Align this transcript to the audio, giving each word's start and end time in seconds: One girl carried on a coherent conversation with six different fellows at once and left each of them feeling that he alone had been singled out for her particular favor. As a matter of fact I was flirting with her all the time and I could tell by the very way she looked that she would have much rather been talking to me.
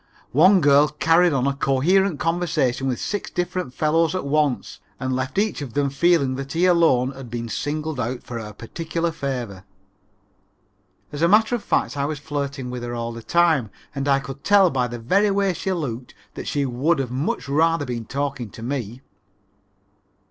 One 0.31 0.61
girl 0.61 0.87
carried 0.87 1.31
on 1.31 1.45
a 1.45 1.53
coherent 1.55 2.19
conversation 2.19 2.87
with 2.87 2.99
six 2.99 3.29
different 3.29 3.71
fellows 3.71 4.15
at 4.15 4.25
once 4.25 4.79
and 4.99 5.15
left 5.15 5.37
each 5.37 5.61
of 5.61 5.75
them 5.75 5.91
feeling 5.91 6.33
that 6.37 6.53
he 6.53 6.65
alone 6.65 7.11
had 7.11 7.29
been 7.29 7.47
singled 7.47 7.99
out 7.99 8.23
for 8.23 8.39
her 8.39 8.51
particular 8.51 9.11
favor. 9.11 9.63
As 11.11 11.21
a 11.21 11.27
matter 11.27 11.53
of 11.53 11.61
fact 11.61 11.95
I 11.97 12.05
was 12.05 12.17
flirting 12.17 12.71
with 12.71 12.81
her 12.81 12.95
all 12.95 13.11
the 13.13 13.21
time 13.21 13.69
and 13.93 14.07
I 14.07 14.17
could 14.19 14.43
tell 14.43 14.71
by 14.71 14.87
the 14.87 14.97
very 14.97 15.29
way 15.29 15.53
she 15.53 15.71
looked 15.71 16.15
that 16.33 16.47
she 16.47 16.65
would 16.65 16.97
have 16.97 17.11
much 17.11 17.47
rather 17.47 17.85
been 17.85 18.05
talking 18.05 18.49
to 18.49 18.63
me. 18.63 19.03